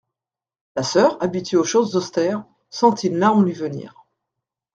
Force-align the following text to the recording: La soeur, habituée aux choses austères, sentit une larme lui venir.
La 0.75 0.81
soeur, 0.81 1.21
habituée 1.21 1.57
aux 1.57 1.63
choses 1.63 1.95
austères, 1.95 2.43
sentit 2.71 3.09
une 3.09 3.17
larme 3.19 3.45
lui 3.45 3.53
venir. 3.53 4.03